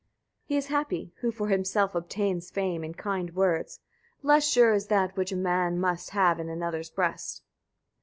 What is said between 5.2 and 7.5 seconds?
a man must have in another's breast.